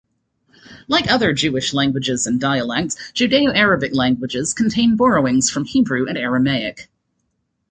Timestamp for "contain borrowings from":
4.51-5.63